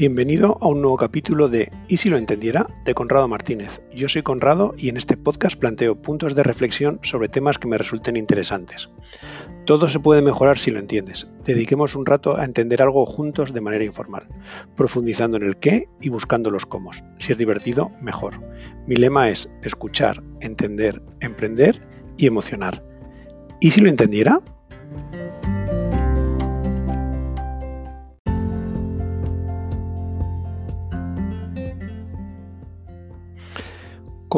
[0.00, 2.66] Bienvenido a un nuevo capítulo de ¿Y si lo entendiera?
[2.86, 3.82] de Conrado Martínez.
[3.94, 7.76] Yo soy Conrado y en este podcast planteo puntos de reflexión sobre temas que me
[7.76, 8.88] resulten interesantes.
[9.66, 11.26] Todo se puede mejorar si lo entiendes.
[11.44, 14.26] Dediquemos un rato a entender algo juntos de manera informal,
[14.74, 16.92] profundizando en el qué y buscando los cómo.
[17.18, 18.40] Si es divertido, mejor.
[18.86, 21.78] Mi lema es escuchar, entender, emprender
[22.16, 22.82] y emocionar.
[23.60, 24.40] ¿Y si lo entendiera?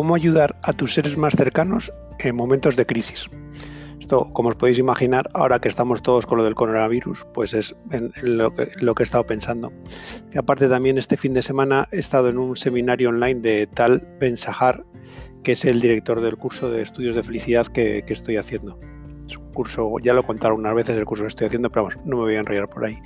[0.02, 3.26] ¿Cómo ayudar a tus seres más cercanos en momentos de crisis?
[4.00, 7.76] Esto, como os podéis imaginar, ahora que estamos todos con lo del coronavirus, pues es
[8.20, 9.72] lo, que, he estado pensando.
[10.32, 14.04] Y aparte también este fin de semana he estado en un seminario online de Tal
[14.18, 14.82] Ben Sahar,
[15.44, 18.80] que es el director del curso de estudios de felicidad que, estoy haciendo.
[19.28, 21.84] Es un curso, ya lo he contado unas veces el curso que estoy haciendo, pero
[21.84, 22.98] vamos, no me voy a enrollar por ahí.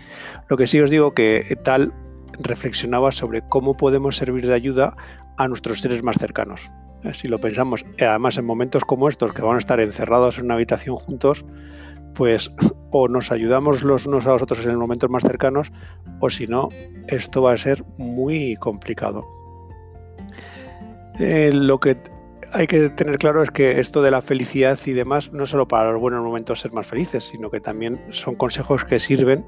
[0.48, 1.92] Lo que sí os digo que Tal
[2.40, 4.96] reflexionaba sobre cómo podemos servir de ayuda
[5.36, 6.70] a nuestros seres más cercanos.
[7.06, 10.38] Eh, si lo pensamos, eh, además en momentos como estos, que van a estar encerrados
[10.38, 11.44] en una habitación juntos,
[12.14, 12.50] pues
[12.90, 15.70] o nos ayudamos los unos a los otros en momentos más cercanos,
[16.20, 16.68] o si no,
[17.08, 19.24] esto va a ser muy complicado.
[21.18, 21.96] Eh, lo que
[22.52, 25.92] hay que tener claro es que esto de la felicidad y demás, no solo para
[25.92, 29.44] los buenos momentos ser más felices, sino que también son consejos que sirven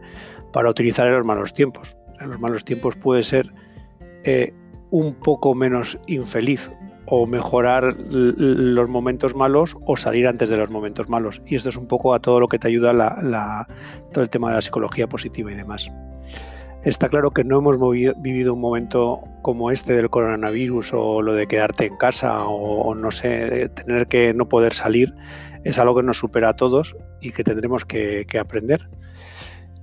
[0.53, 1.97] para utilizar en los malos tiempos.
[2.21, 3.53] En los malos tiempos puede ser
[4.91, 6.69] un poco menos infeliz
[7.11, 11.41] o mejorar los momentos malos o salir antes de los momentos malos.
[11.47, 13.67] Y esto es un poco a todo lo que te ayuda la,
[14.13, 15.91] todo el tema de la psicología positiva y demás.
[16.85, 17.79] Está claro que no hemos
[18.19, 23.11] vivido un momento como este del coronavirus o lo de quedarte en casa o, no
[23.11, 25.15] sé, tener que no poder salir.
[25.65, 28.89] Es algo que nos supera a todos y que tendremos que aprender.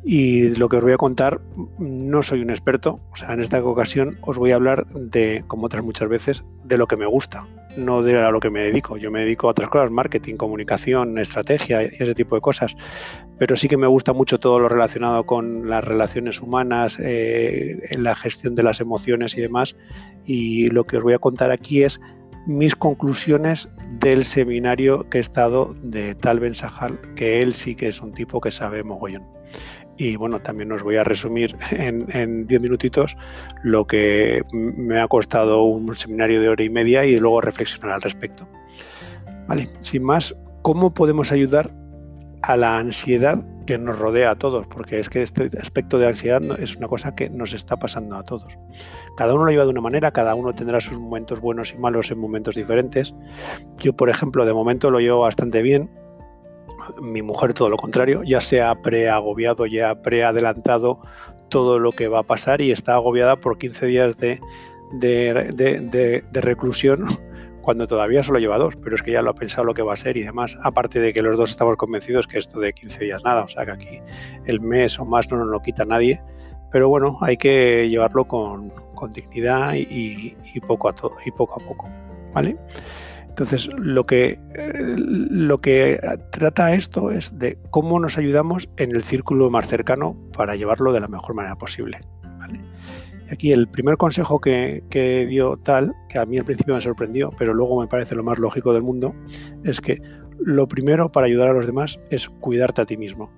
[0.07, 1.41] Y lo que os voy a contar,
[1.79, 5.65] no soy un experto, o sea, en esta ocasión os voy a hablar de, como
[5.65, 8.97] otras muchas veces, de lo que me gusta, no de a lo que me dedico.
[8.97, 12.75] Yo me dedico a otras cosas, marketing, comunicación, estrategia y ese tipo de cosas,
[13.39, 18.15] pero sí que me gusta mucho todo lo relacionado con las relaciones humanas, eh, la
[18.15, 19.75] gestión de las emociones y demás.
[20.23, 21.99] Y lo que os voy a contar aquí es
[22.45, 23.67] mis conclusiones
[23.99, 28.13] del seminario que he estado de Tal Ben Sahal, que él sí que es un
[28.13, 29.34] tipo que sabe mogollón.
[29.97, 33.15] Y bueno, también os voy a resumir en 10 minutitos
[33.63, 38.01] lo que me ha costado un seminario de hora y media y luego reflexionar al
[38.01, 38.47] respecto.
[39.47, 41.71] Vale, sin más, ¿cómo podemos ayudar
[42.41, 44.67] a la ansiedad que nos rodea a todos?
[44.67, 48.23] Porque es que este aspecto de ansiedad es una cosa que nos está pasando a
[48.23, 48.57] todos.
[49.15, 52.11] Cada uno lo lleva de una manera, cada uno tendrá sus momentos buenos y malos
[52.11, 53.13] en momentos diferentes.
[53.77, 55.89] Yo, por ejemplo, de momento lo llevo bastante bien
[57.01, 60.99] mi mujer todo lo contrario, ya se ha preagobiado, ya ha preadelantado
[61.49, 64.39] todo lo que va a pasar y está agobiada por 15 días de,
[64.91, 67.05] de, reclusión
[67.61, 69.93] cuando todavía solo lleva dos, pero es que ya lo ha pensado lo que va
[69.93, 73.03] a ser y demás, aparte de que los dos estamos convencidos que esto de 15
[73.03, 74.01] días nada, o sea que aquí
[74.45, 76.21] el mes o más no nos lo quita nadie,
[76.71, 78.71] pero bueno, hay que llevarlo con,
[79.13, 80.35] dignidad y,
[80.67, 81.87] poco a y poco a poco,
[82.33, 82.57] ¿vale?
[83.35, 85.99] Entonces, lo que, eh, lo que
[86.31, 91.01] trata esto es de cómo nos ayudamos en el círculo más cercano para llevarlo de
[91.01, 91.99] la mejor manera posible.
[93.29, 97.29] Aquí el primer consejo que, que dio tal, que a mí al principio me sorprendió,
[97.37, 99.13] pero luego me parece lo más lógico del mundo,
[99.65, 99.99] es que
[100.39, 103.29] lo primero para ayudar a los demás es cuidarte a ti mismo.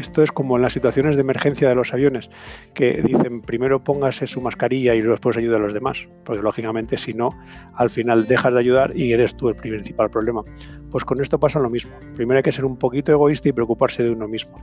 [0.00, 2.30] Esto es como en las situaciones de emergencia de los aviones,
[2.72, 7.12] que dicen primero póngase su mascarilla y después ayude a los demás, porque lógicamente si
[7.12, 7.38] no,
[7.74, 10.42] al final dejas de ayudar y eres tú el principal problema.
[10.90, 11.92] Pues con esto pasa lo mismo.
[12.16, 14.56] Primero hay que ser un poquito egoísta y preocuparse de uno mismo,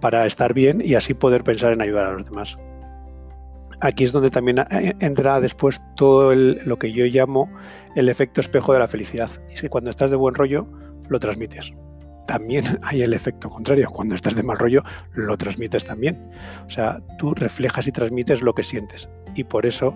[0.00, 2.56] para estar bien y así poder pensar en ayudar a los demás.
[3.80, 7.50] Aquí es donde también eh, entra después todo lo que yo llamo
[7.96, 9.30] el efecto espejo de la felicidad.
[9.50, 10.68] Y es que cuando estás de buen rollo,
[11.08, 11.72] lo transmites
[12.28, 13.88] también hay el efecto contrario.
[13.90, 14.84] Cuando estás de mal rollo,
[15.14, 16.30] lo transmites también.
[16.64, 19.08] O sea, tú reflejas y transmites lo que sientes.
[19.34, 19.94] Y por eso,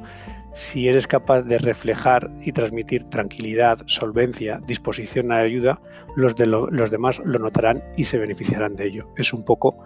[0.54, 5.80] si eres capaz de reflejar y transmitir tranquilidad, solvencia, disposición a ayuda,
[6.16, 9.08] los, los demás lo notarán y se beneficiarán de ello.
[9.16, 9.78] Es un poco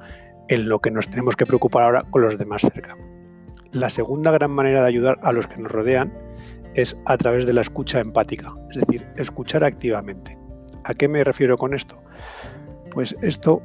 [0.49, 2.97] en lo que nos tenemos que preocupar ahora con los demás cerca.
[3.73, 6.13] La segunda gran manera de ayudar a los que nos rodean
[6.75, 10.46] es a través de la escucha empática, es decir, escuchar activamente.
[10.87, 11.97] ¿A qué me refiero con esto?
[12.93, 13.61] Pues esto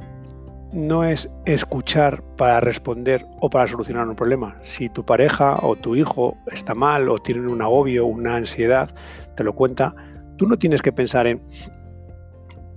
[0.73, 4.57] no es escuchar para responder o para solucionar un problema.
[4.63, 8.95] Si tu pareja o tu hijo está mal o tienen un agobio, una ansiedad,
[9.37, 9.93] te lo cuenta,
[10.37, 11.43] tú no tienes que pensar en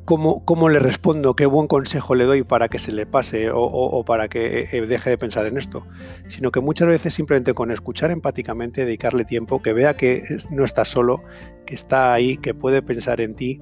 [0.05, 4.29] cómo, le respondo, qué buen consejo le doy para que se le pase o, para
[4.29, 5.87] que eh, deje de pensar en esto,
[6.27, 10.85] sino que muchas veces simplemente con escuchar empáticamente, dedicarle tiempo, que vea que no está
[10.85, 11.23] solo,
[11.65, 13.61] que está ahí, que puede pensar en ti,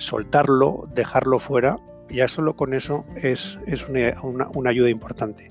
[0.00, 1.78] soltarlo, dejarlo fuera,
[2.10, 3.58] ya solo con eso es,
[4.22, 5.48] una ayuda importante.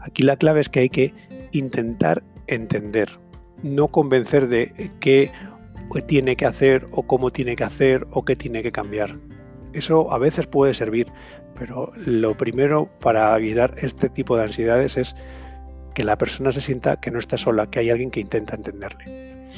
[0.00, 1.14] Aquí la clave es que hay que
[1.52, 3.10] intentar entender,
[3.62, 5.32] no convencer de qué
[6.06, 9.16] tiene que hacer o cómo tiene que hacer o qué tiene que cambiar
[9.76, 11.08] eso a veces puede servir,
[11.58, 15.14] pero lo primero para evitar este tipo de ansiedades es
[15.94, 19.50] que la persona se sienta que no está sola, que hay alguien que intenta entenderle.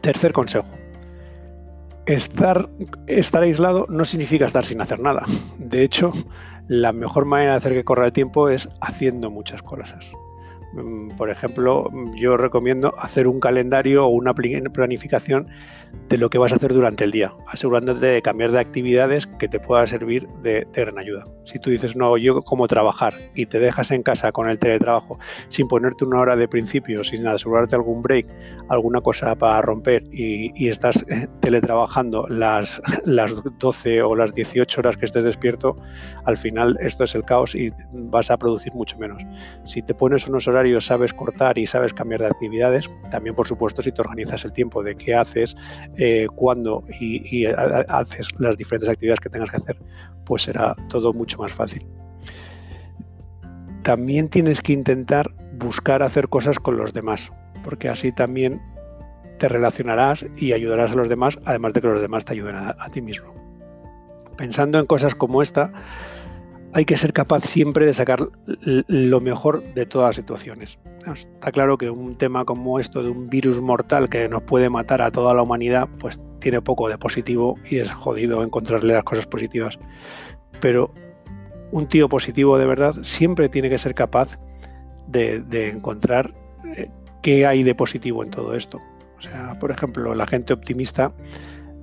[0.00, 0.66] Tercer consejo.
[2.08, 2.70] Estar,
[3.06, 5.26] estar aislado no significa estar sin hacer nada.
[5.58, 6.10] De hecho,
[6.66, 10.10] la mejor manera de hacer que corra el tiempo es haciendo muchas cosas.
[10.72, 15.48] Mm, por ejemplo, yo recomiendo hacer un calendario o una planificación
[16.08, 19.48] de lo que vas a hacer durante el día, asegurándote de cambiar de actividades que
[19.48, 21.24] te pueda servir de, gran ayuda.
[21.44, 25.18] Si tú dices, no, yo como trabajar y te dejas en casa con el teletrabajo
[25.48, 28.26] sin ponerte una hora de principio, sin asegurarte algún break,
[28.68, 34.96] alguna cosa para romper y, estás eh, teletrabajando las, las 12 o las 18 horas
[34.96, 35.76] que estés despierto,
[36.24, 39.22] al final esto es el caos y vas a producir mucho menos.
[39.64, 40.46] Si te pones unos
[40.80, 44.82] sabes cortar y sabes cambiar de actividades, también por supuesto si te organizas el tiempo
[44.82, 45.56] de qué haces,
[45.96, 49.78] eh, cuándo y, haces las diferentes actividades que tengas que hacer,
[50.24, 51.86] pues será todo mucho más fácil.
[53.82, 57.30] También tienes que intentar buscar hacer cosas con los demás,
[57.64, 58.60] porque así también
[59.38, 62.88] te relacionarás y ayudarás a los demás, además de que los demás te ayuden a
[62.92, 63.34] ti mismo.
[64.36, 65.72] Pensando en cosas como esta,
[66.72, 70.78] hay que ser capaz siempre de sacar lo mejor de todas las situaciones.
[71.12, 75.00] Está claro que un tema como esto de un virus mortal que nos puede matar
[75.00, 79.26] a toda la humanidad, pues tiene poco de positivo y es jodido encontrarle las cosas
[79.26, 79.78] positivas.
[80.60, 80.92] Pero
[81.70, 84.38] un tío positivo de verdad siempre tiene que ser capaz
[85.06, 86.34] de, encontrar
[86.76, 86.90] eh,
[87.22, 88.78] qué hay de positivo en todo esto.
[89.16, 91.12] O sea, por ejemplo, la gente optimista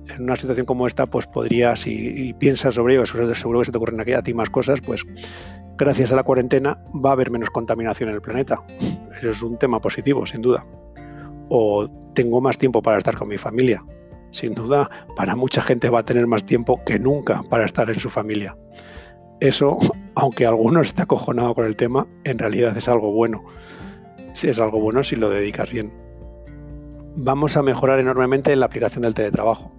[0.08, 3.78] en una situación como esta, pues podrías, y, piensas sobre ello, seguro que se te
[3.78, 5.02] ocurren aquí a ti más cosas, pues
[5.76, 8.62] gracias a la cuarentena va a haber menos contaminación en el planeta.
[9.18, 10.64] Eso es un tema positivo, sin duda.
[11.48, 13.84] O tengo más tiempo para estar con mi familia.
[14.32, 18.00] Sin duda, para mucha gente va a tener más tiempo que nunca para estar en
[18.00, 18.56] su familia.
[19.40, 19.78] Eso,
[20.14, 23.44] aunque alguno esté acojonado con el tema, en realidad es algo bueno.
[24.34, 25.92] Es algo bueno si lo dedicas bien.
[27.16, 29.72] Vamos a mejorar enormemente en la aplicación del teletrabajo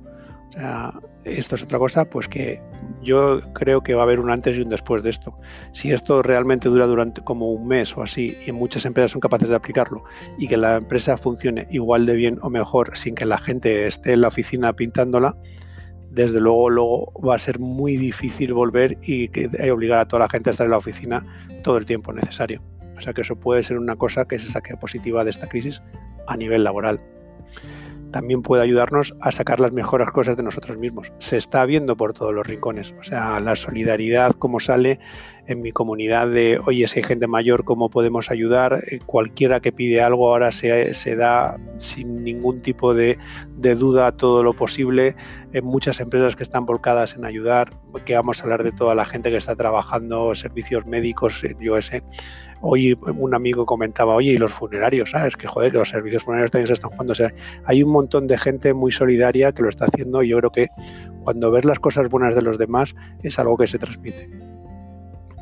[1.23, 2.61] esto es otra cosa, pues que
[3.01, 5.37] yo creo que va a haber un antes y un después de esto.
[5.71, 9.49] Si esto realmente dura durante como un mes o así y muchas empresas son capaces
[9.49, 10.03] de aplicarlo
[10.37, 14.13] y que la empresa funcione igual de bien o mejor sin que la gente esté
[14.13, 15.35] en la oficina pintándola,
[16.09, 20.29] desde luego luego va a ser muy difícil volver y, y obligar a toda la
[20.29, 21.25] gente a estar en la oficina
[21.63, 22.61] todo el tiempo necesario.
[22.97, 25.81] O sea que eso puede ser una cosa que se saque positiva de esta crisis
[26.27, 26.99] a nivel laboral
[28.11, 31.11] también puede ayudarnos a sacar las mejores cosas de nosotros mismos.
[31.19, 32.93] Se está viendo por todos los rincones.
[32.99, 34.99] O sea, la solidaridad, como sale
[35.47, 38.83] en mi comunidad de, oye, si hay gente mayor, ¿cómo podemos ayudar?
[38.87, 43.17] Eh, cualquiera que pide algo ahora se, da sin ningún tipo de,
[43.57, 45.15] duda todo lo posible.
[45.53, 47.71] En muchas empresas que están volcadas en ayudar,
[48.05, 52.03] que vamos a hablar de toda la gente que está trabajando servicios médicos, yo sé
[52.61, 55.35] Hoy un amigo comentaba, oye, y los funerarios, ¿sabes?
[55.35, 57.11] Que joder, los servicios funerarios también se están jugando.
[57.11, 57.33] O sea,
[57.65, 60.67] hay un montón de gente muy solidaria que lo está haciendo y yo creo que
[61.23, 64.29] cuando ves las cosas buenas de los demás es algo que se transmite.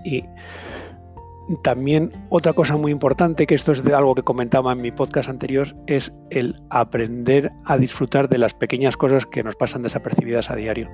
[0.03, 0.23] Y
[1.61, 5.75] también otra cosa muy importante, que esto es algo que comentaba en mi podcast anterior,
[5.85, 10.89] es el aprender a disfrutar de las pequeñas cosas que nos pasan desapercibidas a diario.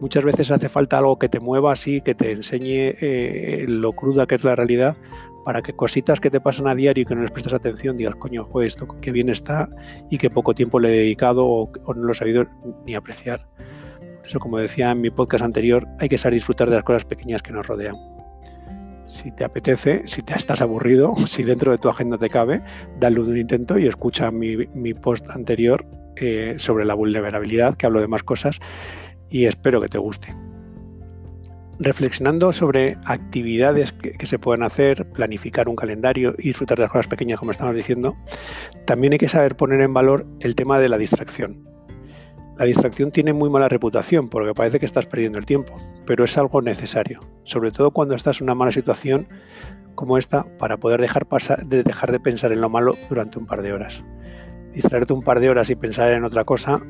[0.00, 4.26] Muchas veces hace falta algo que te mueva así, que te enseñe eh, lo cruda
[4.26, 4.96] que es la realidad,
[5.44, 8.14] para que cositas que te pasan a diario y que no les prestas atención digas,
[8.16, 9.68] coño, joder, esto qué bien está
[10.10, 12.46] y qué poco tiempo le he dedicado o, no lo he sabido
[12.86, 13.46] ni apreciar.
[14.18, 17.04] Por eso, como decía en mi podcast anterior, hay que saber disfrutar de las cosas
[17.04, 17.96] pequeñas que nos rodean.
[19.06, 22.62] Si te apetece, si te estás aburrido, si dentro de tu agenda te cabe,
[22.98, 25.84] dale un intento y escucha mi, post anterior
[26.16, 28.60] eh, sobre la vulnerabilidad, que hablo de más cosas,
[29.28, 30.34] y espero que te guste
[31.82, 37.06] reflexionando sobre actividades que, se pueden hacer, planificar un calendario y disfrutar de las cosas
[37.06, 38.16] pequeñas, como estamos diciendo,
[38.86, 41.68] también hay que saber poner en valor el tema de la distracción.
[42.58, 45.74] La distracción tiene muy mala reputación porque parece que estás perdiendo el tiempo,
[46.06, 49.26] pero es algo necesario, sobre todo cuando estás en una mala situación
[49.94, 53.46] como esta para poder dejar, pasar, de dejar de pensar en lo malo durante un
[53.46, 54.02] par de horas.
[54.74, 56.82] Distraerte un par de horas y pensar en otra cosa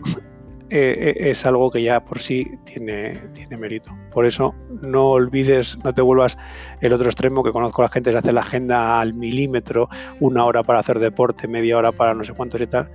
[0.74, 3.94] eh, eh, es algo que ya por sí tiene, tiene mérito.
[4.10, 6.38] Por eso no olvides, no te vuelvas
[6.80, 10.46] el otro extremo que conozco a la gente que hace la agenda al milímetro, una
[10.46, 12.88] hora para hacer deporte, media hora para no sé cuántos y tal.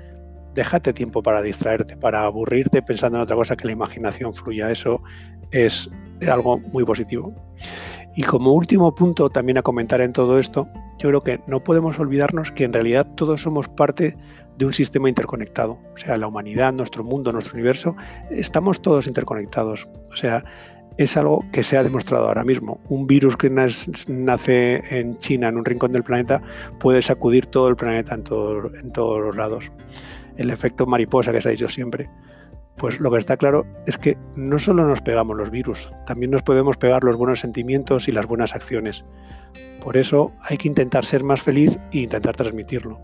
[0.55, 4.71] Déjate tiempo para distraerte, para aburrirte pensando en otra cosa que la imaginación fluya.
[4.71, 5.03] Eso
[5.51, 5.87] es
[6.27, 7.31] algo muy positivo.
[8.15, 10.67] Y como último punto también a comentar en todo esto,
[10.97, 14.15] yo creo que no podemos olvidarnos que en realidad todos somos parte
[14.57, 15.77] de un sistema interconectado.
[15.93, 17.95] O sea, la humanidad, nuestro mundo, nuestro universo,
[18.31, 19.87] estamos todos interconectados.
[20.11, 20.43] O sea,
[20.97, 22.79] es algo que se ha demostrado ahora mismo.
[22.89, 26.41] Un virus que nace en China, en un rincón del planeta,
[26.79, 29.71] puede sacudir todo el planeta en, todos los lados.
[30.37, 32.09] El efecto mariposa que se ha dicho siempre.
[32.77, 36.43] Pues lo que está claro es que no solo nos pegamos los virus, también nos
[36.43, 39.03] podemos pegar los buenos sentimientos y las buenas acciones.
[39.83, 42.99] Por eso hay que intentar ser más feliz e intentar transmitirlo.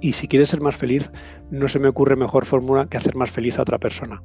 [0.00, 1.10] Y si quieres ser más feliz,
[1.50, 4.22] no se me ocurre mejor fórmula que hacer más feliz a otra persona.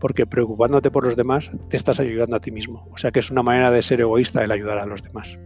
[0.00, 2.88] Porque preocupándote por los demás, te estás ayudando a ti mismo.
[2.90, 5.38] O sea que es una manera de ser egoísta el ayudar a los demás.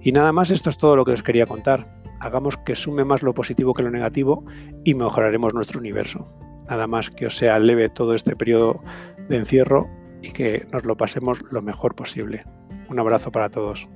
[0.00, 2.02] Y nada más, esto es todo lo que os quería contar.
[2.18, 4.44] Hagamos que sume más lo positivo que lo negativo
[4.84, 6.28] y mejoraremos nuestro universo.
[6.68, 8.82] Nada más que os sea leve todo este periodo
[9.28, 9.88] de encierro
[10.22, 12.44] y que nos lo pasemos lo mejor posible.
[12.88, 13.88] Un abrazo para todos.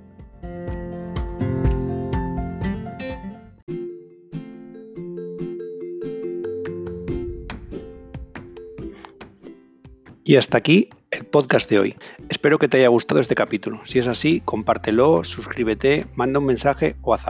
[10.29, 11.95] Y hasta aquí el podcast de hoy.
[12.29, 13.81] Espero que te haya gustado este capítulo.
[13.85, 17.23] Si es así, compártelo, suscríbete, manda un mensaje o haz.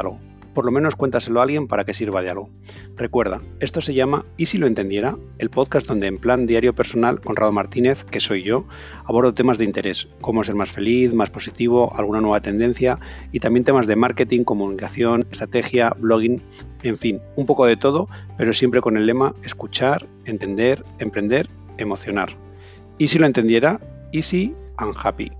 [0.55, 2.49] Por lo menos cuéntaselo a alguien para que sirva de algo.
[2.97, 5.19] Recuerda, esto se llama ¿Y si lo entendiera?
[5.37, 8.65] El podcast donde en plan diario personal, Conrado Martínez, que soy yo,
[9.05, 12.99] abordo temas de interés, cómo ser más feliz, más positivo, alguna nueva tendencia
[13.31, 16.41] y también temas de marketing, comunicación, estrategia, blogging,
[16.83, 22.46] en fin, un poco de todo, pero siempre con el lema escuchar, entender, emprender, emocionar.
[22.99, 23.81] Y si lo entendiera,
[24.13, 25.31] easy and happy.